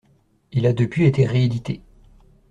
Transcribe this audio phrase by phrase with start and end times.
[0.51, 1.79] Il a depuis été réédité.